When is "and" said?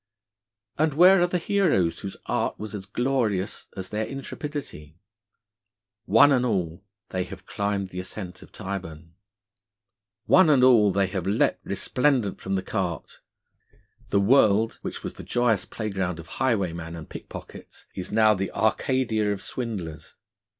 0.79-0.95, 6.31-6.43, 10.49-10.63, 16.95-17.07